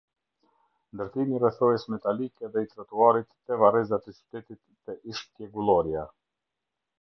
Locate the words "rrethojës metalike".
1.43-2.49